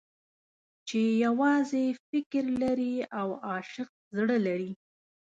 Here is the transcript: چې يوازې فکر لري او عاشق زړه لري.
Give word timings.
چې 0.87 0.99
يوازې 1.25 1.85
فکر 2.09 2.43
لري 2.61 2.95
او 3.19 3.27
عاشق 3.47 3.89
زړه 4.17 4.37
لري. 4.47 4.71